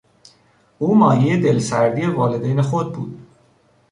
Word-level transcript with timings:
او 0.79 0.95
مایهی 0.95 1.41
دلسردی 1.41 2.05
والدین 2.07 2.61
خود 2.61 2.93
بود. 2.93 3.19